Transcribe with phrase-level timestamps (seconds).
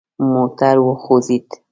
[0.33, 1.47] موټر وخوځید.